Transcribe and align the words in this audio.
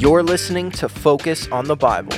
You're 0.00 0.22
listening 0.22 0.70
to 0.70 0.88
Focus 0.88 1.46
on 1.48 1.66
the 1.66 1.76
Bible. 1.76 2.16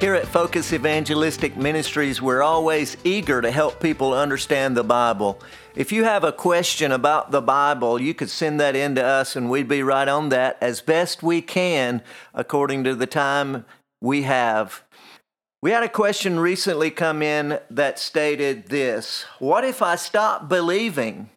Here 0.00 0.16
at 0.16 0.26
Focus 0.26 0.72
Evangelistic 0.72 1.56
Ministries, 1.56 2.20
we're 2.20 2.42
always 2.42 2.96
eager 3.04 3.40
to 3.40 3.52
help 3.52 3.78
people 3.78 4.14
understand 4.14 4.76
the 4.76 4.82
Bible. 4.82 5.40
If 5.76 5.92
you 5.92 6.02
have 6.02 6.24
a 6.24 6.32
question 6.32 6.90
about 6.90 7.30
the 7.30 7.40
Bible, 7.40 8.00
you 8.00 8.14
could 8.14 8.30
send 8.30 8.58
that 8.58 8.74
in 8.74 8.96
to 8.96 9.04
us 9.04 9.36
and 9.36 9.48
we'd 9.48 9.68
be 9.68 9.84
right 9.84 10.08
on 10.08 10.30
that 10.30 10.58
as 10.60 10.80
best 10.80 11.22
we 11.22 11.40
can 11.40 12.02
according 12.34 12.82
to 12.82 12.96
the 12.96 13.06
time 13.06 13.64
we 14.00 14.22
have. 14.22 14.82
We 15.62 15.70
had 15.70 15.84
a 15.84 15.88
question 15.88 16.40
recently 16.40 16.90
come 16.90 17.22
in 17.22 17.60
that 17.70 18.00
stated 18.00 18.70
this 18.70 19.24
What 19.38 19.62
if 19.62 19.82
I 19.82 19.94
stop 19.94 20.48
believing? 20.48 21.30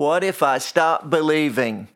What 0.00 0.24
if 0.24 0.42
I 0.42 0.56
stop 0.56 1.10
believing? 1.10 1.88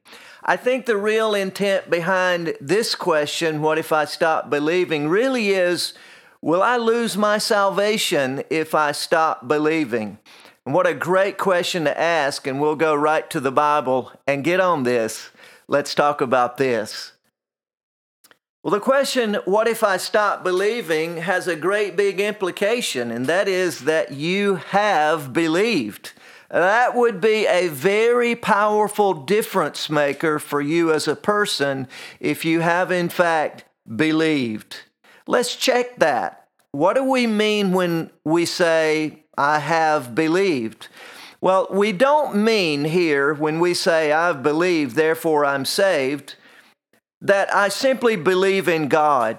I 0.45 0.59
think 0.59 0.85
the 0.85 0.99
real 0.99 1.35
intent 1.35 1.89
behind 1.89 2.55
this 2.61 2.95
question, 2.95 3.63
what 3.63 3.79
if 3.79 3.93
I 3.93 4.05
stop 4.05 4.51
believing, 4.51 5.09
really 5.09 5.53
is 5.53 5.95
will 6.43 6.63
I 6.63 6.77
lose 6.77 7.17
my 7.17 7.39
salvation 7.39 8.43
if 8.51 8.75
I 8.75 8.93
stop 8.93 9.49
believing? 9.49 10.19
And 10.67 10.75
what 10.75 10.87
a 10.87 10.93
great 10.93 11.39
question 11.39 11.85
to 11.85 11.99
ask, 11.99 12.47
and 12.47 12.61
we'll 12.61 12.77
go 12.77 12.95
right 12.95 13.31
to 13.31 13.41
the 13.41 13.51
Bible 13.51 14.13
and 14.27 14.45
get 14.45 14.61
on 14.61 14.83
this. 14.83 15.31
Let's 15.67 15.95
talk 15.95 16.21
about 16.21 16.59
this. 16.59 17.13
Well, 18.63 18.73
the 18.73 18.81
question, 18.81 19.39
what 19.47 19.67
if 19.67 19.83
I 19.83 19.97
stop 19.97 20.45
believing, 20.45 21.23
has 21.23 21.49
a 21.49 21.57
great 21.57 21.97
big 21.97 22.21
implication, 22.21 23.11
and 23.11 23.25
that 23.29 23.49
is 23.49 23.85
that 23.85 24.13
you 24.13 24.57
have 24.57 25.33
believed. 25.33 26.13
That 26.55 26.95
would 26.95 27.21
be 27.21 27.49
a 27.49 27.67
very 27.67 28.37
powerful 28.37 29.13
difference 29.13 29.91
maker 29.91 30.39
for 30.39 30.61
you 30.61 30.93
as 30.93 31.09
a 31.09 31.17
person 31.17 31.89
if 32.21 32.45
you 32.45 32.61
have, 32.61 32.93
in 32.93 33.09
fact, 33.09 33.65
believed. 33.97 34.83
Let's 35.27 35.57
check 35.57 35.97
that. 35.97 36.47
What 36.71 36.95
do 36.95 37.03
we 37.03 37.27
mean 37.27 37.73
when 37.73 38.13
we 38.25 38.45
say, 38.45 39.25
I 39.37 39.59
have 39.59 40.15
believed? 40.15 40.87
Well, 41.41 41.67
we 41.73 41.91
don't 41.91 42.37
mean 42.37 42.85
here 42.85 43.35
when 43.35 43.59
we 43.59 43.75
say, 43.75 44.13
I've 44.13 44.45
believed, 44.45 44.95
therefore 44.95 45.45
I'm 45.45 45.65
saved 45.65 46.37
that 47.21 47.53
I 47.53 47.69
simply 47.69 48.15
believe 48.15 48.69
in 48.69 48.87
God. 48.87 49.39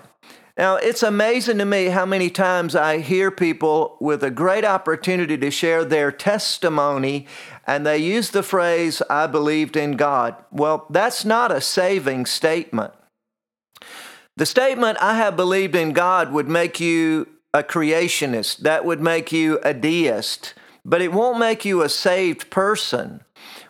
Now, 0.57 0.77
it's 0.77 1.03
amazing 1.03 1.57
to 1.57 1.65
me 1.65 1.87
how 1.87 2.05
many 2.05 2.29
times 2.29 2.77
I 2.77 2.99
hear 2.99 3.29
people 3.29 3.97
with 3.99 4.23
a 4.23 4.31
great 4.31 4.63
opportunity 4.63 5.37
to 5.37 5.51
share 5.51 5.83
their 5.83 6.13
testimony 6.13 7.27
and 7.67 7.85
they 7.85 7.97
use 7.97 8.29
the 8.29 8.43
phrase, 8.43 9.01
I 9.09 9.27
believed 9.27 9.75
in 9.75 9.97
God. 9.97 10.35
Well, 10.51 10.85
that's 10.89 11.25
not 11.25 11.51
a 11.51 11.59
saving 11.59 12.25
statement. 12.27 12.93
The 14.37 14.45
statement, 14.45 14.97
I 15.01 15.15
have 15.15 15.35
believed 15.35 15.75
in 15.75 15.91
God, 15.91 16.31
would 16.31 16.47
make 16.47 16.79
you 16.79 17.27
a 17.53 17.63
creationist, 17.63 18.59
that 18.59 18.85
would 18.85 19.01
make 19.01 19.31
you 19.33 19.59
a 19.63 19.73
deist, 19.73 20.53
but 20.85 21.01
it 21.01 21.11
won't 21.11 21.39
make 21.39 21.65
you 21.65 21.81
a 21.81 21.89
saved 21.89 22.49
person. 22.49 23.24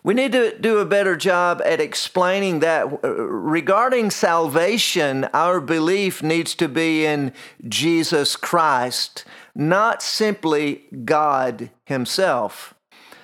We 0.06 0.14
need 0.14 0.34
to 0.34 0.56
do 0.56 0.78
a 0.78 0.86
better 0.86 1.16
job 1.16 1.64
at 1.66 1.82
explaining 1.82 2.60
that 2.60 2.86
uh, 3.04 3.10
regarding 3.10 4.12
salvation, 4.12 5.24
our 5.34 5.60
belief 5.60 6.22
needs 6.22 6.54
to 6.56 6.68
be 6.68 7.08
in 7.08 7.34
Jesus 7.68 8.36
Christ, 8.36 9.26
not 9.56 10.04
simply 10.04 10.84
God 11.06 11.72
Himself. 11.86 12.76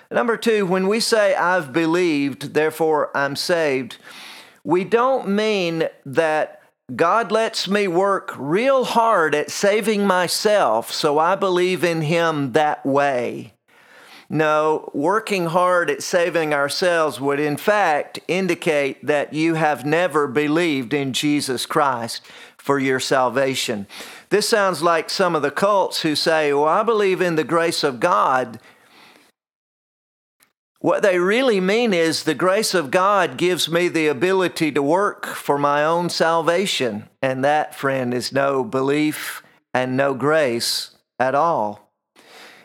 Number 0.09 0.37
two, 0.37 0.65
when 0.65 0.87
we 0.87 0.99
say, 0.99 1.35
I've 1.35 1.71
believed, 1.71 2.55
therefore 2.55 3.15
I'm 3.15 3.35
saved, 3.35 3.97
we 4.63 4.83
don't 4.83 5.29
mean 5.29 5.87
that 6.03 6.63
God 6.95 7.31
lets 7.31 7.67
me 7.67 7.87
work 7.87 8.33
real 8.39 8.85
hard 8.85 9.35
at 9.35 9.51
saving 9.51 10.07
myself, 10.07 10.91
so 10.91 11.19
I 11.19 11.35
believe 11.35 11.83
in 11.83 12.01
Him 12.01 12.53
that 12.53 12.83
way. 12.83 13.53
No, 14.33 14.89
working 14.93 15.47
hard 15.47 15.89
at 15.89 16.01
saving 16.01 16.53
ourselves 16.53 17.19
would 17.19 17.41
in 17.41 17.57
fact 17.57 18.17
indicate 18.29 19.05
that 19.05 19.33
you 19.33 19.55
have 19.55 19.85
never 19.85 20.25
believed 20.25 20.93
in 20.93 21.11
Jesus 21.11 21.65
Christ 21.65 22.25
for 22.57 22.79
your 22.79 23.01
salvation. 23.01 23.87
This 24.29 24.47
sounds 24.47 24.81
like 24.81 25.09
some 25.09 25.35
of 25.35 25.41
the 25.41 25.51
cults 25.51 26.03
who 26.03 26.15
say, 26.15 26.53
Well, 26.53 26.63
I 26.63 26.81
believe 26.81 27.19
in 27.19 27.35
the 27.35 27.43
grace 27.43 27.83
of 27.83 27.99
God. 27.99 28.61
What 30.79 31.01
they 31.01 31.19
really 31.19 31.59
mean 31.59 31.93
is 31.93 32.23
the 32.23 32.33
grace 32.33 32.73
of 32.73 32.89
God 32.89 33.35
gives 33.35 33.69
me 33.69 33.89
the 33.89 34.07
ability 34.07 34.71
to 34.71 34.81
work 34.81 35.25
for 35.25 35.57
my 35.57 35.83
own 35.83 36.09
salvation. 36.09 37.09
And 37.21 37.43
that, 37.43 37.75
friend, 37.75 38.13
is 38.13 38.31
no 38.31 38.63
belief 38.63 39.43
and 39.73 39.97
no 39.97 40.13
grace 40.13 40.95
at 41.19 41.35
all. 41.35 41.90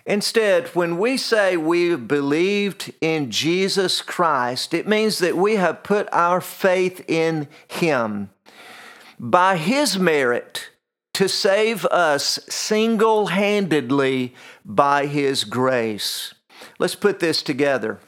Instead, 0.07 0.69
when 0.69 0.99
we 0.99 1.17
say 1.17 1.57
we've 1.57 2.07
believed 2.07 2.93
in 3.01 3.31
Jesus 3.31 4.01
Christ, 4.01 4.73
it 4.73 4.87
means 4.87 5.19
that 5.19 5.37
we 5.37 5.57
have 5.57 5.83
put 5.83 6.09
our 6.13 6.41
faith 6.41 7.05
in 7.09 7.49
Him. 7.67 8.31
By 9.19 9.57
His 9.57 9.99
merit, 9.99 10.71
to 11.15 11.29
save 11.29 11.85
us 11.87 12.39
single 12.49 13.29
handedly 13.29 14.35
by 14.65 15.07
His 15.07 15.45
grace. 15.45 16.35
Let's 16.79 16.95
put 16.95 17.19
this 17.19 17.43
together. 17.43 17.99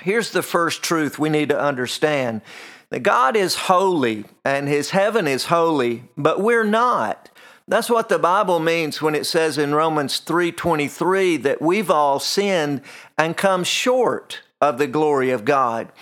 Here's 0.00 0.30
the 0.30 0.42
first 0.42 0.82
truth 0.82 1.18
we 1.18 1.28
need 1.28 1.50
to 1.50 1.60
understand 1.60 2.40
that 2.88 3.00
God 3.00 3.36
is 3.36 3.54
holy 3.54 4.24
and 4.44 4.68
His 4.68 4.90
heaven 4.90 5.28
is 5.28 5.44
holy, 5.44 6.04
but 6.16 6.40
we're 6.40 6.64
not. 6.64 7.29
That's 7.70 7.88
what 7.88 8.08
the 8.08 8.18
Bible 8.18 8.58
means 8.58 9.00
when 9.00 9.14
it 9.14 9.26
says 9.26 9.56
in 9.56 9.76
Romans 9.76 10.18
3:23 10.18 11.36
that 11.36 11.62
we've 11.62 11.88
all 11.88 12.18
sinned 12.18 12.80
and 13.16 13.36
come 13.36 13.62
short 13.62 14.40
of 14.60 14.76
the 14.76 14.88
glory 14.88 15.30
of 15.30 15.44
God. 15.44 15.92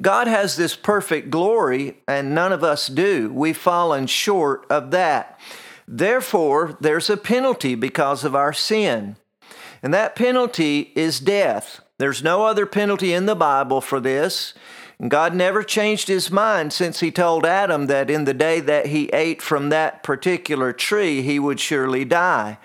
God 0.00 0.26
has 0.26 0.56
this 0.56 0.74
perfect 0.74 1.28
glory 1.28 1.98
and 2.08 2.34
none 2.34 2.50
of 2.50 2.64
us 2.64 2.86
do. 2.86 3.30
We've 3.30 3.58
fallen 3.58 4.06
short 4.06 4.64
of 4.70 4.90
that. 4.92 5.38
Therefore, 5.86 6.78
there's 6.80 7.10
a 7.10 7.16
penalty 7.18 7.74
because 7.74 8.24
of 8.24 8.34
our 8.34 8.54
sin. 8.54 9.16
And 9.82 9.92
that 9.92 10.16
penalty 10.16 10.92
is 10.96 11.20
death. 11.20 11.82
There's 11.98 12.22
no 12.22 12.46
other 12.46 12.64
penalty 12.64 13.12
in 13.12 13.26
the 13.26 13.36
Bible 13.36 13.82
for 13.82 14.00
this. 14.00 14.54
God 15.06 15.32
never 15.32 15.62
changed 15.62 16.08
his 16.08 16.30
mind 16.30 16.72
since 16.72 16.98
he 16.98 17.12
told 17.12 17.46
Adam 17.46 17.86
that 17.86 18.10
in 18.10 18.24
the 18.24 18.34
day 18.34 18.58
that 18.58 18.86
he 18.86 19.08
ate 19.10 19.40
from 19.40 19.68
that 19.68 20.02
particular 20.02 20.72
tree, 20.72 21.22
he 21.22 21.38
would 21.38 21.60
surely 21.60 22.04
die. 22.04 22.58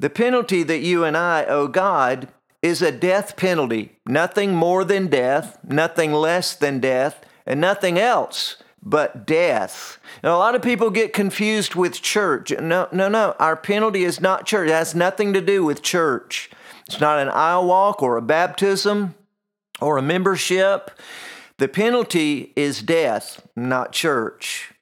The 0.00 0.10
penalty 0.10 0.64
that 0.64 0.80
you 0.80 1.04
and 1.04 1.16
I 1.16 1.44
owe 1.44 1.68
God 1.68 2.28
is 2.60 2.82
a 2.82 2.90
death 2.90 3.36
penalty, 3.36 3.92
nothing 4.04 4.54
more 4.54 4.82
than 4.82 5.06
death, 5.06 5.58
nothing 5.62 6.12
less 6.12 6.56
than 6.56 6.80
death, 6.80 7.24
and 7.46 7.60
nothing 7.60 7.98
else 7.98 8.56
but 8.82 9.24
death. 9.24 9.98
Now, 10.24 10.36
a 10.36 10.38
lot 10.38 10.56
of 10.56 10.62
people 10.62 10.90
get 10.90 11.12
confused 11.12 11.76
with 11.76 12.02
church. 12.02 12.50
No, 12.50 12.88
no, 12.90 13.08
no. 13.08 13.36
Our 13.38 13.56
penalty 13.56 14.02
is 14.02 14.20
not 14.20 14.46
church. 14.46 14.68
It 14.68 14.72
has 14.72 14.94
nothing 14.94 15.32
to 15.34 15.40
do 15.40 15.64
with 15.64 15.82
church. 15.82 16.50
It's 16.86 17.00
not 17.00 17.20
an 17.20 17.28
aisle 17.28 17.66
walk 17.66 18.02
or 18.02 18.16
a 18.16 18.22
baptism 18.22 19.14
or 19.80 19.98
a 19.98 20.02
membership. 20.02 20.90
The 21.58 21.68
penalty 21.68 22.52
is 22.54 22.82
death, 22.82 23.46
not 23.56 23.92
church. 23.92 24.72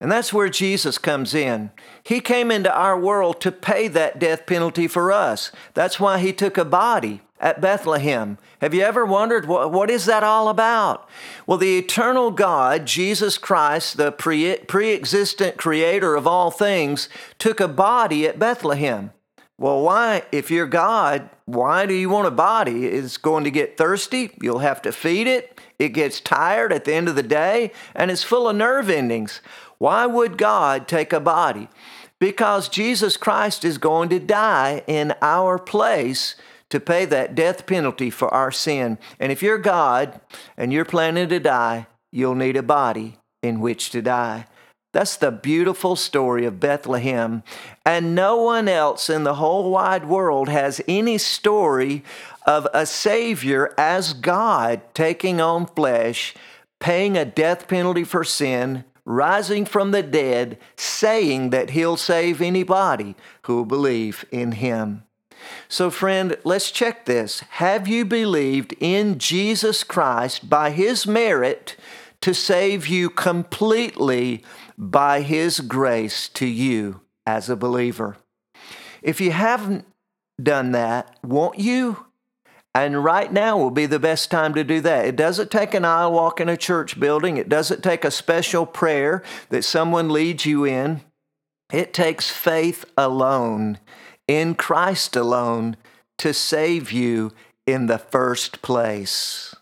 And 0.00 0.12
that's 0.12 0.32
where 0.32 0.48
Jesus 0.48 0.98
comes 0.98 1.34
in. 1.34 1.70
He 2.02 2.20
came 2.20 2.50
into 2.50 2.72
our 2.72 2.98
world 2.98 3.40
to 3.40 3.50
pay 3.50 3.88
that 3.88 4.18
death 4.18 4.46
penalty 4.46 4.86
for 4.86 5.10
us. 5.10 5.50
That's 5.72 5.98
why 5.98 6.18
he 6.18 6.32
took 6.32 6.58
a 6.58 6.64
body 6.64 7.22
at 7.40 7.60
Bethlehem. 7.60 8.38
Have 8.60 8.74
you 8.74 8.82
ever 8.82 9.04
wondered 9.04 9.46
what, 9.46 9.72
what 9.72 9.90
is 9.90 10.06
that 10.06 10.22
all 10.22 10.48
about? 10.48 11.08
Well, 11.46 11.58
the 11.58 11.78
eternal 11.78 12.30
God, 12.30 12.86
Jesus 12.86 13.38
Christ, 13.38 13.96
the 13.96 14.12
pre 14.12 14.92
existent 14.92 15.56
creator 15.56 16.14
of 16.14 16.26
all 16.26 16.50
things, 16.50 17.08
took 17.38 17.58
a 17.58 17.68
body 17.68 18.26
at 18.26 18.38
Bethlehem. 18.38 19.12
Well, 19.58 19.80
why, 19.82 20.24
if 20.32 20.50
you're 20.50 20.66
God, 20.66 21.30
why 21.46 21.84
do 21.84 21.92
you 21.92 22.08
want 22.08 22.26
a 22.26 22.30
body? 22.30 22.86
It's 22.86 23.18
going 23.18 23.44
to 23.44 23.50
get 23.50 23.76
thirsty. 23.76 24.30
You'll 24.40 24.60
have 24.60 24.80
to 24.82 24.92
feed 24.92 25.26
it. 25.26 25.60
It 25.78 25.90
gets 25.90 26.20
tired 26.20 26.72
at 26.72 26.84
the 26.84 26.94
end 26.94 27.08
of 27.08 27.16
the 27.16 27.22
day 27.22 27.72
and 27.94 28.10
it's 28.10 28.22
full 28.22 28.48
of 28.48 28.56
nerve 28.56 28.88
endings. 28.88 29.40
Why 29.78 30.06
would 30.06 30.38
God 30.38 30.88
take 30.88 31.12
a 31.12 31.20
body? 31.20 31.68
Because 32.18 32.68
Jesus 32.68 33.18
Christ 33.18 33.64
is 33.64 33.76
going 33.76 34.08
to 34.08 34.18
die 34.18 34.82
in 34.86 35.14
our 35.20 35.58
place 35.58 36.36
to 36.70 36.80
pay 36.80 37.04
that 37.04 37.34
death 37.34 37.66
penalty 37.66 38.08
for 38.08 38.32
our 38.32 38.50
sin. 38.50 38.98
And 39.20 39.30
if 39.30 39.42
you're 39.42 39.58
God 39.58 40.20
and 40.56 40.72
you're 40.72 40.86
planning 40.86 41.28
to 41.28 41.40
die, 41.40 41.86
you'll 42.10 42.34
need 42.34 42.56
a 42.56 42.62
body 42.62 43.18
in 43.42 43.60
which 43.60 43.90
to 43.90 44.00
die. 44.00 44.46
That's 44.94 45.16
the 45.16 45.32
beautiful 45.32 45.96
story 45.96 46.46
of 46.46 46.60
Bethlehem. 46.60 47.42
And 47.84 48.14
no 48.14 48.36
one 48.36 48.68
else 48.68 49.10
in 49.10 49.24
the 49.24 49.34
whole 49.34 49.72
wide 49.72 50.06
world 50.06 50.48
has 50.48 50.80
any 50.86 51.18
story 51.18 52.04
of 52.46 52.68
a 52.72 52.86
Savior 52.86 53.74
as 53.76 54.12
God 54.12 54.82
taking 54.94 55.40
on 55.40 55.66
flesh, 55.66 56.32
paying 56.78 57.16
a 57.16 57.24
death 57.24 57.66
penalty 57.66 58.04
for 58.04 58.22
sin, 58.22 58.84
rising 59.04 59.64
from 59.64 59.90
the 59.90 60.02
dead, 60.02 60.58
saying 60.76 61.50
that 61.50 61.70
He'll 61.70 61.96
save 61.96 62.40
anybody 62.40 63.16
who 63.42 63.56
will 63.56 63.64
believe 63.64 64.24
in 64.30 64.52
Him. 64.52 65.02
So, 65.68 65.90
friend, 65.90 66.36
let's 66.44 66.70
check 66.70 67.04
this. 67.04 67.40
Have 67.40 67.88
you 67.88 68.04
believed 68.04 68.76
in 68.78 69.18
Jesus 69.18 69.82
Christ 69.82 70.48
by 70.48 70.70
His 70.70 71.04
merit 71.04 71.76
to 72.24 72.32
save 72.32 72.86
you 72.86 73.10
completely 73.10 74.42
by 74.78 75.20
His 75.20 75.60
grace 75.60 76.26
to 76.30 76.46
you 76.46 77.02
as 77.26 77.50
a 77.50 77.54
believer? 77.54 78.16
If 79.02 79.20
you 79.20 79.30
haven't 79.30 79.84
done 80.42 80.72
that, 80.72 81.18
won't 81.22 81.58
you? 81.58 82.06
And 82.74 83.04
right 83.04 83.30
now 83.30 83.58
will 83.58 83.70
be 83.70 83.84
the 83.84 83.98
best 83.98 84.30
time 84.30 84.54
to 84.54 84.64
do 84.64 84.80
that. 84.80 85.04
It 85.04 85.16
doesn't 85.16 85.50
take 85.50 85.74
an 85.74 85.84
aisle 85.84 86.12
walk 86.12 86.40
in 86.40 86.48
a 86.48 86.56
church 86.56 86.98
building. 86.98 87.36
It 87.36 87.50
doesn't 87.50 87.82
take 87.82 88.06
a 88.06 88.10
special 88.10 88.64
prayer 88.64 89.22
that 89.50 89.62
someone 89.62 90.08
leads 90.08 90.46
you 90.46 90.64
in. 90.64 91.02
It 91.74 91.92
takes 91.92 92.30
faith 92.30 92.86
alone, 92.96 93.80
in 94.26 94.54
Christ 94.54 95.14
alone, 95.14 95.76
to 96.16 96.32
save 96.32 96.90
you 96.90 97.32
in 97.66 97.84
the 97.84 97.98
first 97.98 98.62
place. 98.62 99.54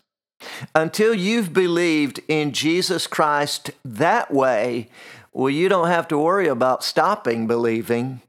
Until 0.75 1.13
you've 1.13 1.53
believed 1.53 2.19
in 2.27 2.51
Jesus 2.51 3.07
Christ 3.07 3.71
that 3.83 4.33
way, 4.33 4.89
well, 5.31 5.49
you 5.49 5.69
don't 5.69 5.87
have 5.87 6.07
to 6.09 6.17
worry 6.17 6.47
about 6.47 6.83
stopping 6.83 7.47
believing. 7.47 8.21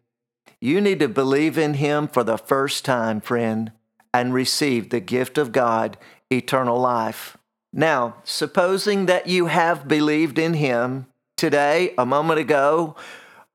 You 0.60 0.80
need 0.80 1.00
to 1.00 1.08
believe 1.08 1.58
in 1.58 1.74
Him 1.74 2.08
for 2.08 2.24
the 2.24 2.38
first 2.38 2.84
time, 2.84 3.20
friend 3.20 3.72
and 4.14 4.32
receive 4.32 4.88
the 4.88 5.00
gift 5.00 5.36
of 5.36 5.50
God, 5.50 5.98
eternal 6.30 6.78
life. 6.80 7.36
Now, 7.72 8.14
supposing 8.22 9.06
that 9.06 9.26
you 9.26 9.46
have 9.46 9.88
believed 9.88 10.38
in 10.38 10.54
Him 10.54 11.06
today, 11.36 11.92
a 11.98 12.06
moment 12.06 12.38
ago, 12.38 12.94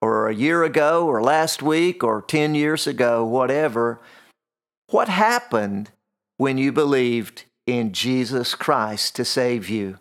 or 0.02 0.28
a 0.28 0.36
year 0.36 0.66
ago, 0.66 1.08
or 1.08 1.24
last 1.24 1.64
week, 1.64 2.04
or 2.04 2.22
10 2.22 2.56
years 2.56 2.86
ago, 2.86 3.24
whatever, 3.24 4.02
what 4.90 5.08
happened 5.08 5.92
when 6.36 6.58
you 6.58 6.74
believed 6.74 7.46
in 7.78 7.92
Jesus 7.92 8.56
Christ 8.56 9.16
to 9.16 9.26
save 9.26 9.70
you? 9.70 9.98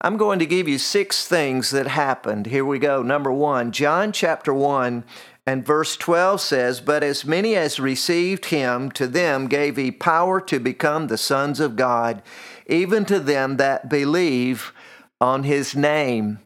I'm 0.00 0.16
going 0.16 0.38
to 0.38 0.46
give 0.46 0.68
you 0.68 0.78
six 0.78 1.26
things 1.26 1.70
that 1.70 1.86
happened. 1.86 2.46
Here 2.46 2.64
we 2.64 2.78
go. 2.78 3.02
Number 3.02 3.32
one, 3.32 3.72
John 3.72 4.12
chapter 4.12 4.52
1 4.52 5.04
and 5.46 5.64
verse 5.64 5.96
12 5.96 6.40
says, 6.40 6.80
But 6.80 7.02
as 7.02 7.24
many 7.24 7.56
as 7.56 7.80
received 7.80 8.46
him, 8.46 8.90
to 8.92 9.06
them 9.06 9.46
gave 9.46 9.76
he 9.76 9.90
power 9.90 10.40
to 10.42 10.60
become 10.60 11.06
the 11.06 11.16
sons 11.16 11.60
of 11.60 11.76
God, 11.76 12.22
even 12.66 13.04
to 13.06 13.18
them 13.18 13.56
that 13.56 13.88
believe 13.88 14.72
on 15.20 15.44
his 15.44 15.74
name. 15.74 16.40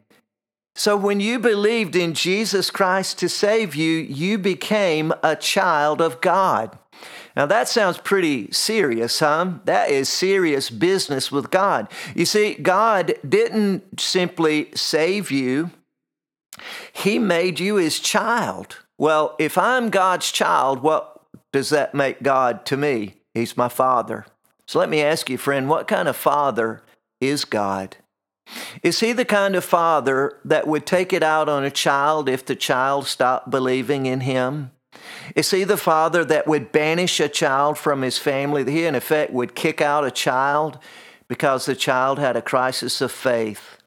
So 0.75 0.95
when 0.95 1.19
you 1.19 1.37
believed 1.37 1.95
in 1.95 2.13
Jesus 2.13 2.71
Christ 2.71 3.19
to 3.19 3.27
save 3.27 3.75
you, 3.75 3.97
you 3.97 4.37
became 4.37 5.13
a 5.21 5.35
child 5.35 5.99
of 5.99 6.21
God. 6.21 6.77
Now 7.35 7.45
that 7.45 7.67
sounds 7.67 7.97
pretty 7.97 8.51
serious, 8.51 9.19
huh? 9.19 9.53
That 9.65 9.89
is 9.89 10.09
serious 10.09 10.69
business 10.69 11.31
with 11.31 11.51
God. 11.51 11.87
You 12.15 12.25
see, 12.25 12.55
God 12.55 13.13
didn't 13.27 13.99
simply 13.99 14.69
save 14.75 15.31
you, 15.31 15.71
He 16.93 17.19
made 17.19 17.59
you 17.59 17.75
His 17.75 17.99
child. 17.99 18.77
Well, 18.97 19.35
if 19.39 19.57
I'm 19.57 19.89
God's 19.89 20.31
child, 20.31 20.83
what 20.83 21.21
does 21.51 21.69
that 21.69 21.95
make 21.95 22.21
God 22.21 22.65
to 22.67 22.77
me? 22.77 23.15
He's 23.33 23.57
my 23.57 23.69
father. 23.69 24.25
So 24.67 24.79
let 24.79 24.89
me 24.89 25.01
ask 25.01 25.29
you, 25.29 25.37
friend, 25.37 25.67
what 25.67 25.87
kind 25.87 26.07
of 26.07 26.15
father 26.15 26.81
is 27.19 27.45
God? 27.45 27.97
Is 28.83 28.99
he 28.99 29.13
the 29.13 29.25
kind 29.25 29.55
of 29.55 29.63
father 29.63 30.37
that 30.43 30.67
would 30.67 30.85
take 30.85 31.13
it 31.13 31.23
out 31.23 31.49
on 31.49 31.63
a 31.63 31.71
child 31.71 32.27
if 32.27 32.45
the 32.45 32.55
child 32.55 33.07
stopped 33.07 33.49
believing 33.49 34.05
in 34.05 34.21
him? 34.21 34.71
Is 35.35 35.51
he 35.51 35.63
the 35.63 35.77
father 35.77 36.25
that 36.25 36.47
would 36.47 36.71
banish 36.71 37.19
a 37.19 37.29
child 37.29 37.77
from 37.77 38.01
his 38.01 38.17
family? 38.17 38.69
He, 38.69 38.85
in 38.85 38.95
effect, 38.95 39.33
would 39.33 39.55
kick 39.55 39.81
out 39.81 40.05
a 40.05 40.11
child 40.11 40.79
because 41.27 41.65
the 41.65 41.75
child 41.75 42.19
had 42.19 42.35
a 42.35 42.41
crisis 42.41 43.01
of 43.01 43.11
faith? 43.11 43.77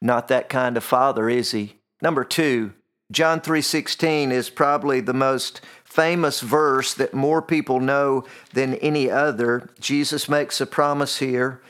Not 0.00 0.28
that 0.28 0.48
kind 0.48 0.76
of 0.76 0.84
father, 0.84 1.28
is 1.28 1.50
he? 1.50 1.76
Number 2.02 2.24
two, 2.24 2.72
John 3.12 3.40
3:16 3.40 4.30
is 4.30 4.50
probably 4.50 5.00
the 5.00 5.12
most 5.12 5.60
famous 5.84 6.40
verse 6.40 6.94
that 6.94 7.12
more 7.12 7.42
people 7.42 7.80
know 7.80 8.24
than 8.52 8.74
any 8.76 9.10
other. 9.10 9.68
Jesus 9.80 10.28
makes 10.28 10.60
a 10.60 10.66
promise 10.66 11.18
here. 11.18 11.60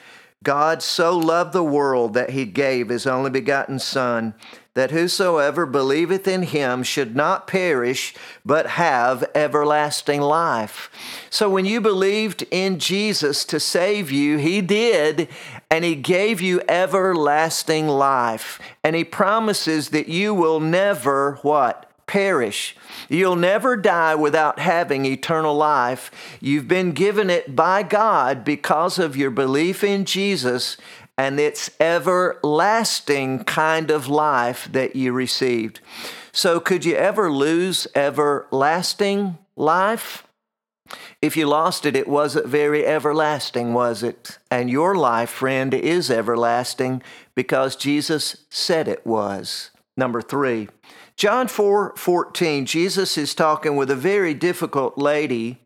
God 0.43 0.83
so 0.83 1.17
loved 1.19 1.53
the 1.53 1.63
world 1.63 2.15
that 2.15 2.31
he 2.31 2.47
gave 2.47 2.89
his 2.89 3.07
only 3.07 3.31
begotten 3.31 3.79
son 3.79 4.35
that 4.75 4.93
whosoever 4.93 5.67
believeth 5.67 6.29
in 6.29 6.45
him 6.45 6.83
should 6.83 7.17
not 7.17 7.47
perish, 7.47 8.15
but 8.47 8.67
have 8.67 9.29
everlasting 9.35 10.21
life. 10.21 10.91
So 11.29 11.51
when 11.51 11.67
you 11.67 11.81
believed 11.81 12.47
in 12.51 12.79
Jesus 12.79 13.45
to 13.47 13.59
save 13.59 14.11
you, 14.11 14.39
he 14.39 14.61
did, 14.61 15.29
and 15.71 15.85
he 15.85 15.97
gave 15.97 16.41
you 16.41 16.63
everlasting 16.69 17.89
life. 17.89 18.61
And 18.85 18.95
he 18.95 19.05
promises 19.05 19.91
that 19.91 20.09
you 20.09 20.33
will 20.33 20.61
never 20.61 21.39
what? 21.43 21.90
Perish. 22.11 22.75
You'll 23.09 23.37
never 23.37 23.77
die 23.77 24.17
without 24.17 24.59
having 24.59 25.05
eternal 25.05 25.55
life. 25.55 26.11
You've 26.41 26.67
been 26.67 26.91
given 26.91 27.31
it 27.31 27.55
by 27.55 27.85
God 27.85 28.45
because 28.45 28.99
of 28.99 29.17
your 29.17 29.31
belief 29.31 29.85
in 29.85 30.05
Jesus 30.05 30.77
and 31.17 31.39
it's 31.39 31.71
everlasting 31.79 33.45
kind 33.45 33.93
of 33.93 34.09
life 34.09 34.69
that 34.73 34.97
you 34.97 35.13
received. 35.13 35.79
So, 36.33 36.59
could 36.59 36.85
you 36.85 36.97
ever 36.97 37.31
lose 37.31 37.87
everlasting 37.95 39.39
life? 39.55 40.27
If 41.23 41.37
you 41.37 41.47
lost 41.47 41.87
it, 41.87 41.95
it 41.95 42.09
wasn't 42.09 42.47
very 42.47 42.85
everlasting, 42.87 43.73
was 43.73 44.03
it? 44.03 44.39
And 44.51 44.69
your 44.69 44.97
life, 44.97 45.31
friend, 45.31 45.75
is 45.75 46.11
everlasting 46.11 47.03
because 47.37 47.77
Jesus 47.77 48.45
said 48.49 48.89
it 48.89 49.07
was. 49.07 49.71
Number 49.97 50.23
three, 50.23 50.69
John 51.21 51.49
4 51.49 51.97
14, 51.99 52.65
Jesus 52.65 53.19
is 53.19 53.35
talking 53.35 53.77
with 53.77 53.91
a 53.91 53.95
very 53.95 54.33
difficult 54.33 54.97
lady 54.97 55.59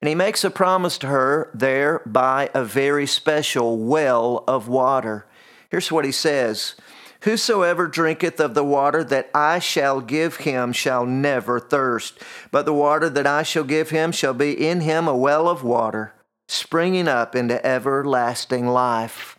and 0.00 0.08
he 0.08 0.14
makes 0.14 0.44
a 0.44 0.50
promise 0.50 0.96
to 0.96 1.08
her 1.08 1.50
there 1.52 2.00
by 2.06 2.48
a 2.54 2.64
very 2.64 3.06
special 3.06 3.76
well 3.76 4.44
of 4.48 4.66
water. 4.66 5.26
Here's 5.70 5.92
what 5.92 6.06
he 6.06 6.10
says 6.10 6.74
Whosoever 7.20 7.86
drinketh 7.86 8.40
of 8.40 8.54
the 8.54 8.64
water 8.64 9.04
that 9.04 9.28
I 9.34 9.58
shall 9.58 10.00
give 10.00 10.36
him 10.36 10.72
shall 10.72 11.04
never 11.04 11.60
thirst, 11.60 12.18
but 12.50 12.64
the 12.64 12.72
water 12.72 13.10
that 13.10 13.26
I 13.26 13.42
shall 13.42 13.64
give 13.64 13.90
him 13.90 14.10
shall 14.10 14.32
be 14.32 14.52
in 14.52 14.80
him 14.80 15.06
a 15.06 15.14
well 15.14 15.50
of 15.50 15.62
water, 15.62 16.14
springing 16.46 17.08
up 17.08 17.36
into 17.36 17.62
everlasting 17.62 18.66
life. 18.66 19.37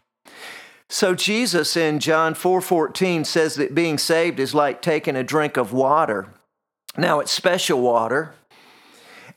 So 0.89 1.13
Jesus 1.13 1.77
in 1.77 2.00
John 2.00 2.34
4:14 2.34 3.24
says 3.24 3.55
that 3.55 3.75
being 3.75 4.00
saved 4.00 4.39
is 4.39 4.55
like 4.55 4.81
taking 4.81 5.15
a 5.15 5.24
drink 5.24 5.55
of 5.55 5.72
water. 5.72 6.27
Now 6.98 7.19
it's 7.19 7.31
special 7.31 7.79
water. 7.79 8.34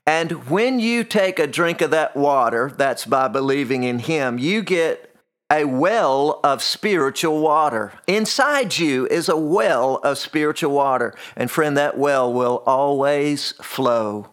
And 0.06 0.48
when 0.48 0.80
you 0.80 1.04
take 1.04 1.38
a 1.38 1.46
drink 1.46 1.80
of 1.82 1.90
that 1.90 2.16
water, 2.16 2.72
that's 2.76 3.04
by 3.04 3.28
believing 3.28 3.84
in 3.84 4.00
Him, 4.00 4.38
you 4.38 4.62
get 4.62 5.14
a 5.50 5.64
well 5.64 6.40
of 6.42 6.62
spiritual 6.62 7.40
water. 7.40 7.92
Inside 8.06 8.78
you 8.78 9.06
is 9.08 9.28
a 9.28 9.36
well 9.36 9.96
of 9.96 10.16
spiritual 10.16 10.72
water. 10.72 11.14
And 11.36 11.50
friend, 11.50 11.76
that 11.76 11.98
well 11.98 12.32
will 12.32 12.62
always 12.66 13.52
flow. 13.62 14.30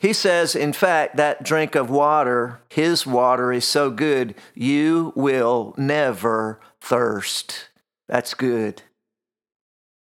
He 0.00 0.12
says, 0.12 0.54
in 0.54 0.72
fact, 0.72 1.16
that 1.16 1.42
drink 1.42 1.74
of 1.74 1.90
water, 1.90 2.60
his 2.68 3.06
water 3.06 3.52
is 3.52 3.64
so 3.64 3.90
good, 3.90 4.34
you 4.54 5.12
will 5.16 5.74
never 5.76 6.60
thirst. 6.80 7.68
That's 8.08 8.34
good. 8.34 8.82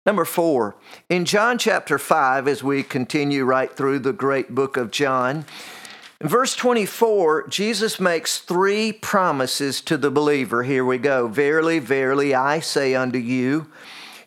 Number 0.05 0.25
four, 0.25 0.75
in 1.09 1.23
John 1.23 1.57
chapter 1.57 1.97
5, 1.97 2.47
as 2.47 2.61
we 2.61 2.83
continue 2.83 3.45
right 3.45 3.71
through 3.71 3.99
the 3.99 4.11
great 4.11 4.53
book 4.53 4.75
of 4.75 4.91
John, 4.91 5.45
in 6.19 6.27
verse 6.27 6.55
24, 6.55 7.47
Jesus 7.47 7.99
makes 7.99 8.39
three 8.39 8.91
promises 8.91 9.81
to 9.81 9.97
the 9.97 10.11
believer. 10.11 10.63
Here 10.63 10.85
we 10.85 10.97
go. 10.97 11.27
Verily, 11.27 11.79
verily, 11.79 12.33
I 12.33 12.59
say 12.59 12.95
unto 12.95 13.17
you, 13.17 13.67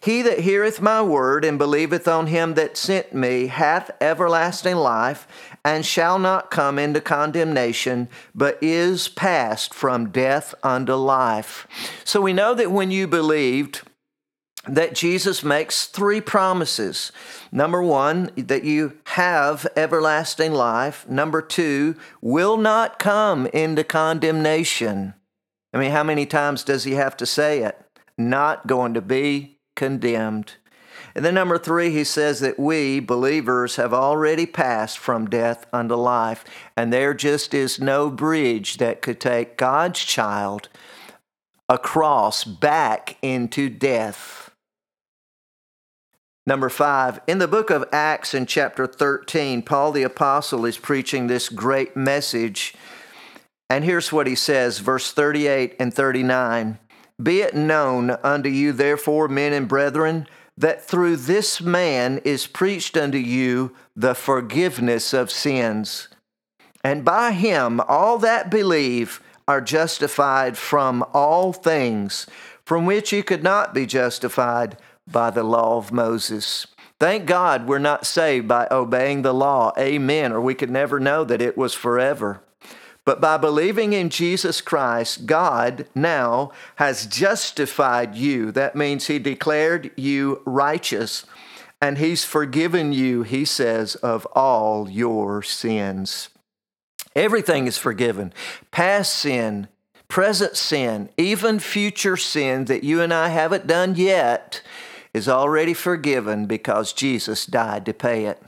he 0.06 0.22
that 0.22 0.38
heareth 0.38 0.80
my 0.80 1.02
word 1.02 1.44
and 1.44 1.58
believeth 1.58 2.06
on 2.06 2.28
him 2.28 2.54
that 2.54 2.76
sent 2.76 3.12
me 3.12 3.48
hath 3.48 3.90
everlasting 4.00 4.76
life, 4.76 5.26
and 5.64 5.84
shall 5.84 6.16
not 6.16 6.48
come 6.48 6.78
into 6.78 7.00
condemnation, 7.00 8.08
but 8.32 8.56
is 8.62 9.08
passed 9.08 9.74
from 9.74 10.10
death 10.10 10.54
unto 10.62 10.94
life. 10.94 11.66
So 12.04 12.20
we 12.20 12.32
know 12.32 12.54
that 12.54 12.70
when 12.70 12.92
you 12.92 13.08
believed, 13.08 13.82
that 14.68 14.94
Jesus 14.94 15.42
makes 15.42 15.86
three 15.86 16.20
promises. 16.20 17.10
Number 17.50 17.82
one, 17.82 18.30
that 18.36 18.62
you 18.62 18.98
have 19.06 19.66
everlasting 19.74 20.52
life. 20.52 21.08
Number 21.08 21.42
two, 21.42 21.96
will 22.20 22.56
not 22.56 23.00
come 23.00 23.46
into 23.48 23.82
condemnation. 23.82 25.14
I 25.74 25.78
mean, 25.78 25.90
how 25.90 26.04
many 26.04 26.26
times 26.26 26.62
does 26.62 26.84
he 26.84 26.92
have 26.92 27.16
to 27.16 27.26
say 27.26 27.64
it? 27.64 27.76
Not 28.16 28.68
going 28.68 28.94
to 28.94 29.00
be 29.00 29.55
condemned. 29.76 30.54
And 31.14 31.24
then 31.24 31.34
number 31.34 31.56
three, 31.56 31.90
he 31.90 32.04
says 32.04 32.40
that 32.40 32.58
we, 32.58 33.00
believers, 33.00 33.76
have 33.76 33.94
already 33.94 34.44
passed 34.44 34.98
from 34.98 35.30
death 35.30 35.66
unto 35.72 35.94
life, 35.94 36.44
and 36.76 36.92
there 36.92 37.14
just 37.14 37.54
is 37.54 37.80
no 37.80 38.10
bridge 38.10 38.76
that 38.76 39.00
could 39.00 39.20
take 39.20 39.56
God's 39.56 40.00
child 40.00 40.68
across 41.68 42.44
back 42.44 43.16
into 43.22 43.70
death. 43.70 44.50
Number 46.46 46.68
five, 46.68 47.18
in 47.26 47.38
the 47.38 47.48
book 47.48 47.70
of 47.70 47.88
Acts 47.92 48.34
in 48.34 48.46
chapter 48.46 48.86
13, 48.86 49.62
Paul 49.62 49.92
the 49.92 50.04
Apostle 50.04 50.64
is 50.64 50.78
preaching 50.78 51.26
this 51.26 51.48
great 51.48 51.96
message. 51.96 52.74
And 53.68 53.84
here's 53.84 54.12
what 54.12 54.28
he 54.28 54.36
says, 54.36 54.78
verse 54.78 55.12
38 55.12 55.74
and 55.80 55.92
39 55.92 56.78
Be 57.22 57.40
it 57.40 57.54
known 57.54 58.10
unto 58.22 58.48
you, 58.48 58.72
therefore, 58.72 59.28
men 59.28 59.52
and 59.52 59.66
brethren, 59.66 60.26
that 60.58 60.82
through 60.84 61.16
this 61.16 61.60
man 61.60 62.18
is 62.24 62.46
preached 62.46 62.96
unto 62.96 63.18
you 63.18 63.74
the 63.94 64.14
forgiveness 64.14 65.12
of 65.12 65.30
sins. 65.30 66.08
And 66.84 67.04
by 67.04 67.32
him 67.32 67.80
all 67.80 68.18
that 68.18 68.50
believe 68.50 69.20
are 69.48 69.60
justified 69.60 70.56
from 70.56 71.04
all 71.12 71.52
things 71.52 72.26
from 72.64 72.84
which 72.84 73.12
you 73.12 73.22
could 73.22 73.44
not 73.44 73.72
be 73.72 73.86
justified 73.86 74.76
by 75.06 75.30
the 75.30 75.44
law 75.44 75.78
of 75.78 75.92
Moses. 75.92 76.66
Thank 76.98 77.26
God 77.26 77.68
we're 77.68 77.78
not 77.78 78.06
saved 78.06 78.48
by 78.48 78.66
obeying 78.70 79.22
the 79.22 79.34
law. 79.34 79.72
Amen. 79.78 80.32
Or 80.32 80.40
we 80.40 80.54
could 80.54 80.70
never 80.70 80.98
know 80.98 81.24
that 81.24 81.42
it 81.42 81.56
was 81.56 81.74
forever. 81.74 82.42
But 83.06 83.20
by 83.20 83.36
believing 83.36 83.92
in 83.92 84.10
Jesus 84.10 84.60
Christ, 84.60 85.26
God 85.26 85.86
now 85.94 86.50
has 86.74 87.06
justified 87.06 88.16
you. 88.16 88.50
That 88.50 88.74
means 88.74 89.06
He 89.06 89.20
declared 89.20 89.92
you 89.96 90.42
righteous, 90.44 91.24
and 91.80 91.98
He's 91.98 92.24
forgiven 92.24 92.92
you, 92.92 93.22
He 93.22 93.44
says, 93.44 93.94
of 93.94 94.26
all 94.32 94.90
your 94.90 95.40
sins. 95.42 96.30
Everything 97.14 97.66
is 97.68 97.78
forgiven 97.78 98.34
past 98.72 99.14
sin, 99.14 99.68
present 100.08 100.56
sin, 100.56 101.08
even 101.16 101.60
future 101.60 102.16
sin 102.16 102.64
that 102.66 102.84
you 102.84 103.00
and 103.00 103.14
I 103.14 103.28
haven't 103.28 103.68
done 103.68 103.94
yet 103.94 104.62
is 105.14 105.28
already 105.28 105.74
forgiven 105.74 106.46
because 106.46 106.92
Jesus 106.92 107.46
died 107.46 107.86
to 107.86 107.94
pay 107.94 108.26
it. 108.26 108.42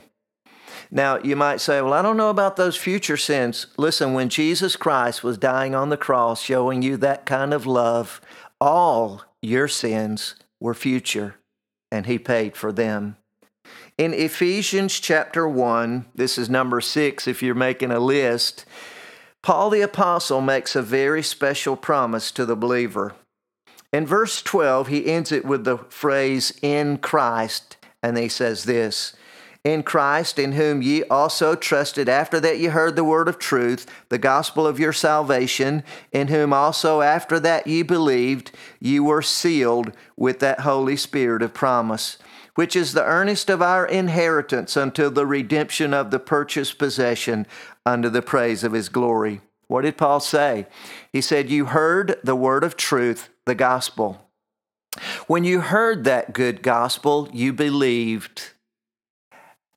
Now, 0.91 1.19
you 1.19 1.35
might 1.35 1.61
say, 1.61 1.81
well, 1.81 1.93
I 1.93 2.01
don't 2.01 2.17
know 2.17 2.29
about 2.29 2.55
those 2.55 2.75
future 2.75 3.17
sins. 3.17 3.67
Listen, 3.77 4.13
when 4.13 4.29
Jesus 4.29 4.75
Christ 4.75 5.23
was 5.23 5.37
dying 5.37 5.75
on 5.75 5.89
the 5.89 5.97
cross, 5.97 6.41
showing 6.41 6.81
you 6.81 6.97
that 6.97 7.25
kind 7.25 7.53
of 7.53 7.67
love, 7.67 8.19
all 8.59 9.23
your 9.41 9.67
sins 9.67 10.35
were 10.59 10.73
future, 10.73 11.35
and 11.91 12.07
He 12.07 12.17
paid 12.17 12.57
for 12.57 12.71
them. 12.71 13.17
In 13.99 14.13
Ephesians 14.13 14.99
chapter 14.99 15.47
1, 15.47 16.05
this 16.15 16.37
is 16.37 16.49
number 16.49 16.81
six 16.81 17.27
if 17.27 17.43
you're 17.43 17.53
making 17.53 17.91
a 17.91 17.99
list, 17.99 18.65
Paul 19.41 19.69
the 19.69 19.81
Apostle 19.81 20.41
makes 20.41 20.75
a 20.75 20.81
very 20.81 21.21
special 21.21 21.75
promise 21.75 22.31
to 22.31 22.45
the 22.45 22.55
believer. 22.55 23.13
In 23.91 24.05
verse 24.05 24.41
12, 24.41 24.87
he 24.87 25.07
ends 25.07 25.31
it 25.31 25.45
with 25.45 25.65
the 25.65 25.77
phrase, 25.89 26.57
in 26.61 26.97
Christ, 26.97 27.77
and 28.01 28.17
he 28.17 28.29
says 28.29 28.63
this 28.63 29.13
In 29.63 29.83
Christ, 29.83 30.39
in 30.39 30.53
whom 30.53 30.81
ye 30.81 31.03
also 31.03 31.53
trusted 31.53 32.07
after 32.07 32.39
that 32.39 32.59
ye 32.59 32.67
heard 32.67 32.95
the 32.95 33.03
word 33.03 33.27
of 33.27 33.39
truth, 33.39 33.85
the 34.07 34.17
gospel 34.17 34.65
of 34.65 34.79
your 34.79 34.93
salvation, 34.93 35.83
in 36.11 36.29
whom 36.29 36.53
also 36.53 37.01
after 37.01 37.39
that 37.41 37.67
ye 37.67 37.83
believed, 37.83 38.51
ye 38.79 38.99
were 38.99 39.21
sealed 39.21 39.91
with 40.15 40.39
that 40.39 40.61
Holy 40.61 40.95
Spirit 40.95 41.41
of 41.41 41.53
promise 41.53 42.17
which 42.59 42.75
is 42.75 42.91
the 42.91 43.05
earnest 43.05 43.49
of 43.49 43.61
our 43.61 43.85
inheritance 43.85 44.75
until 44.75 45.09
the 45.09 45.25
redemption 45.25 45.93
of 45.93 46.11
the 46.11 46.19
purchased 46.19 46.77
possession 46.77 47.47
unto 47.85 48.09
the 48.09 48.21
praise 48.21 48.65
of 48.65 48.73
his 48.73 48.89
glory. 48.89 49.39
What 49.67 49.83
did 49.83 49.95
Paul 49.95 50.19
say? 50.19 50.67
He 51.13 51.21
said, 51.21 51.49
You 51.49 51.67
heard 51.67 52.19
the 52.21 52.35
word 52.35 52.65
of 52.65 52.75
truth, 52.75 53.29
the 53.45 53.55
gospel. 53.55 54.27
When 55.27 55.45
you 55.45 55.61
heard 55.61 56.03
that 56.03 56.33
good 56.33 56.61
gospel, 56.61 57.29
you 57.31 57.53
believed. 57.53 58.51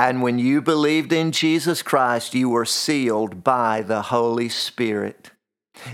And 0.03 0.21
when 0.21 0.41
you 0.41 0.61
believed 0.61 1.13
in 1.13 1.31
Jesus 1.31 1.81
Christ, 1.81 2.35
you 2.35 2.49
were 2.49 2.65
sealed 2.65 3.45
by 3.45 3.83
the 3.83 4.03
Holy 4.03 4.49
Spirit. 4.49 5.31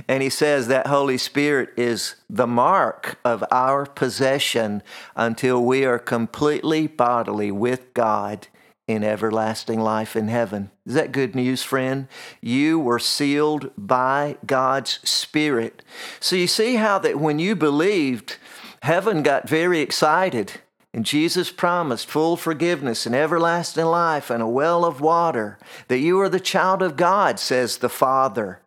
And 0.08 0.22
he 0.22 0.30
says 0.30 0.66
that 0.68 0.86
Holy 0.86 1.18
Spirit 1.18 1.68
is 1.76 2.16
the 2.30 2.46
mark 2.46 3.18
of 3.22 3.44
our 3.50 3.84
possession 3.84 4.82
until 5.14 5.62
we 5.62 5.84
are 5.84 5.98
completely 5.98 6.86
bodily 6.86 7.50
with 7.50 7.92
God 7.92 8.48
in 8.86 9.04
everlasting 9.04 9.78
life 9.78 10.16
in 10.16 10.28
heaven. 10.28 10.70
Is 10.86 10.94
that 10.94 11.12
good 11.12 11.34
news, 11.34 11.62
friend? 11.62 12.08
You 12.40 12.80
were 12.80 12.98
sealed 12.98 13.72
by 13.76 14.38
God's 14.46 15.00
Spirit. 15.06 15.82
So 16.18 16.34
you 16.34 16.46
see 16.46 16.76
how 16.76 16.98
that 17.00 17.20
when 17.20 17.38
you 17.38 17.54
believed, 17.54 18.38
heaven 18.80 19.22
got 19.22 19.50
very 19.50 19.80
excited. 19.80 20.62
And 20.94 21.04
Jesus 21.04 21.50
promised 21.52 22.08
full 22.08 22.36
forgiveness 22.36 23.04
and 23.04 23.14
everlasting 23.14 23.84
life 23.84 24.30
and 24.30 24.42
a 24.42 24.48
well 24.48 24.84
of 24.84 25.00
water, 25.00 25.58
that 25.88 25.98
you 25.98 26.18
are 26.20 26.28
the 26.28 26.40
child 26.40 26.82
of 26.82 26.96
God, 26.96 27.38
says 27.38 27.78
the 27.78 27.90
Father. 27.90 28.60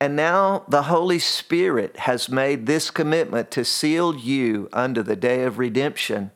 And 0.00 0.16
now 0.16 0.64
the 0.68 0.84
Holy 0.84 1.20
Spirit 1.20 1.96
has 2.00 2.28
made 2.28 2.66
this 2.66 2.90
commitment 2.90 3.50
to 3.52 3.64
seal 3.64 4.16
you 4.16 4.68
unto 4.72 5.02
the 5.02 5.16
day 5.16 5.44
of 5.44 5.58
redemption. 5.58 6.32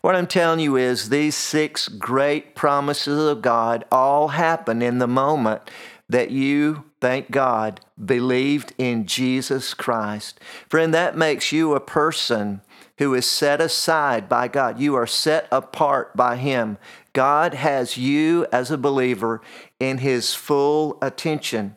What 0.00 0.14
I'm 0.14 0.26
telling 0.26 0.60
you 0.60 0.76
is 0.76 1.08
these 1.08 1.34
six 1.34 1.88
great 1.88 2.54
promises 2.54 3.26
of 3.26 3.42
God 3.42 3.84
all 3.90 4.28
happen 4.28 4.82
in 4.82 4.98
the 4.98 5.08
moment 5.08 5.62
that 6.08 6.30
you, 6.30 6.84
thank 7.00 7.30
God, 7.30 7.80
believed 8.02 8.74
in 8.78 9.06
Jesus 9.06 9.74
Christ. 9.74 10.38
Friend, 10.68 10.92
that 10.92 11.16
makes 11.16 11.52
you 11.52 11.74
a 11.74 11.80
person 11.80 12.60
who 12.98 13.14
is 13.14 13.26
set 13.26 13.60
aside 13.60 14.28
by 14.28 14.48
God. 14.48 14.78
You 14.78 14.94
are 14.94 15.06
set 15.06 15.48
apart 15.50 16.16
by 16.16 16.36
Him. 16.36 16.78
God 17.12 17.54
has 17.54 17.96
you 17.96 18.46
as 18.52 18.70
a 18.70 18.78
believer 18.78 19.40
in 19.80 19.98
His 19.98 20.34
full 20.34 20.98
attention. 21.02 21.76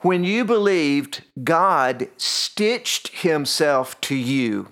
When 0.00 0.24
you 0.24 0.44
believed, 0.44 1.24
God 1.42 2.08
stitched 2.16 3.08
Himself 3.08 4.00
to 4.02 4.14
you. 4.14 4.68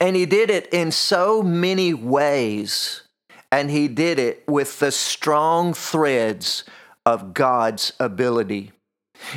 And 0.00 0.16
he 0.16 0.26
did 0.26 0.50
it 0.50 0.68
in 0.72 0.90
so 0.90 1.42
many 1.42 1.94
ways. 1.94 3.02
And 3.50 3.70
he 3.70 3.88
did 3.88 4.18
it 4.18 4.44
with 4.48 4.78
the 4.78 4.90
strong 4.90 5.74
threads 5.74 6.64
of 7.04 7.34
God's 7.34 7.92
ability. 8.00 8.72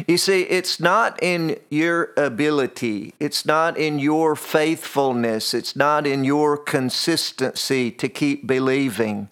You 0.07 0.17
see, 0.17 0.41
it's 0.43 0.79
not 0.79 1.21
in 1.21 1.57
your 1.69 2.11
ability, 2.17 3.13
it's 3.19 3.45
not 3.45 3.77
in 3.77 3.99
your 3.99 4.35
faithfulness, 4.35 5.53
it's 5.53 5.75
not 5.75 6.05
in 6.07 6.23
your 6.23 6.57
consistency 6.57 7.91
to 7.91 8.09
keep 8.09 8.47
believing 8.47 9.29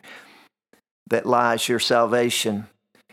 that 1.08 1.26
lies 1.26 1.68
your 1.68 1.80
salvation. 1.80 2.68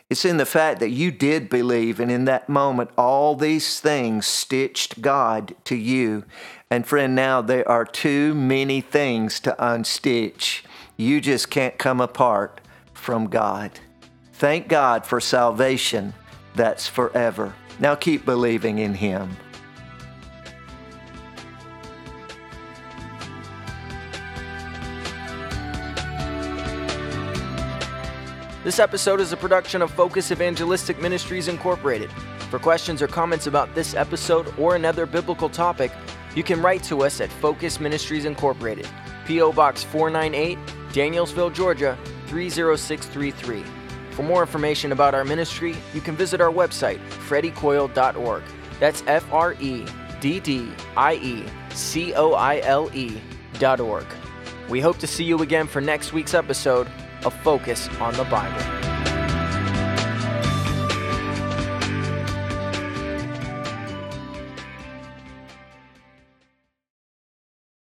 It's 0.08 0.24
in 0.24 0.38
the 0.38 0.46
fact 0.46 0.80
that 0.80 0.90
you 0.90 1.12
did 1.12 1.48
believe, 1.48 2.00
and 2.00 2.10
in 2.10 2.24
that 2.24 2.48
moment, 2.48 2.90
all 2.98 3.36
these 3.36 3.78
things 3.78 4.26
stitched 4.26 5.00
God 5.00 5.54
to 5.64 5.76
you. 5.76 6.24
And 6.68 6.86
friend, 6.86 7.14
now 7.14 7.40
there 7.42 7.68
are 7.68 7.84
too 7.84 8.34
many 8.34 8.80
things 8.80 9.38
to 9.40 9.54
unstitch. 9.58 10.62
You 10.96 11.20
just 11.20 11.48
can't 11.48 11.78
come 11.78 12.00
apart 12.00 12.60
from 12.92 13.28
God. 13.28 13.70
Thank 14.32 14.68
God 14.68 15.06
for 15.06 15.20
salvation 15.20 16.14
that's 16.54 16.88
forever. 16.88 17.54
Now 17.78 17.94
keep 17.94 18.24
believing 18.24 18.78
in 18.78 18.94
Him. 18.94 19.36
This 28.62 28.78
episode 28.78 29.20
is 29.20 29.32
a 29.32 29.38
production 29.38 29.80
of 29.80 29.90
Focus 29.90 30.30
Evangelistic 30.30 31.00
Ministries 31.00 31.48
Incorporated. 31.48 32.10
For 32.50 32.58
questions 32.58 33.00
or 33.00 33.06
comments 33.06 33.46
about 33.46 33.74
this 33.74 33.94
episode 33.94 34.52
or 34.58 34.76
another 34.76 35.06
biblical 35.06 35.48
topic, 35.48 35.90
you 36.34 36.42
can 36.42 36.60
write 36.60 36.82
to 36.84 37.02
us 37.02 37.22
at 37.22 37.32
Focus 37.32 37.80
Ministries 37.80 38.26
Incorporated, 38.26 38.86
P.O. 39.24 39.52
Box 39.52 39.82
498, 39.82 40.58
Danielsville, 40.92 41.54
Georgia 41.54 41.96
30633. 42.26 43.79
For 44.12 44.22
more 44.22 44.42
information 44.42 44.92
about 44.92 45.14
our 45.14 45.24
ministry, 45.24 45.74
you 45.94 46.00
can 46.00 46.16
visit 46.16 46.40
our 46.40 46.52
website, 46.52 47.00
freddiecoile.org. 47.28 48.42
That's 48.78 49.02
F 49.06 49.30
R 49.32 49.54
E 49.60 49.84
D 50.20 50.40
D 50.40 50.70
I 50.96 51.14
E 51.14 51.44
C 51.70 52.14
O 52.14 52.32
I 52.32 52.60
L 52.60 52.90
E 52.94 53.20
dot 53.58 53.80
org. 53.80 54.06
We 54.68 54.80
hope 54.80 54.98
to 54.98 55.06
see 55.06 55.24
you 55.24 55.42
again 55.42 55.66
for 55.66 55.80
next 55.80 56.12
week's 56.12 56.34
episode 56.34 56.88
of 57.24 57.34
Focus 57.42 57.88
on 58.00 58.14
the 58.14 58.24
Bible. 58.24 58.89